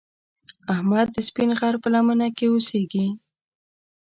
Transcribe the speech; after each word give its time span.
احمد 0.73 1.07
د 1.15 1.17
سپین 1.27 1.49
غر 1.59 1.75
په 1.83 1.87
لمنه 1.93 2.27
کې 2.37 2.45
اوسږي. 2.49 3.07